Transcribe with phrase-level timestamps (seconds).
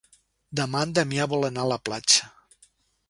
[0.59, 2.33] Demà en Damià vol anar a la platja.